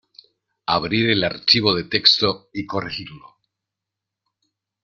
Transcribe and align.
Abrir 0.65 1.11
el 1.11 1.23
archivo 1.23 1.75
de 1.75 1.83
texto 1.83 2.49
y 2.55 2.65
corregirlo. 2.65 3.37